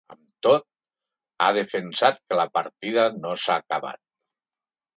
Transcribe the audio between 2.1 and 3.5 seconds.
que la partida ‘no